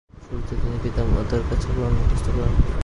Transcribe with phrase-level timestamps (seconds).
[0.25, 2.53] শুরুতে তিনি পিতামাতার কাছে "কুরআন" মুখস্থ করেন।